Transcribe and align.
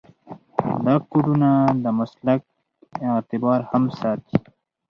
دا 0.85 0.95
کودونه 1.11 1.49
د 1.83 1.85
مسلک 1.99 2.41
اعتبار 3.11 3.59
هم 3.71 3.83
ساتي. 3.99 4.37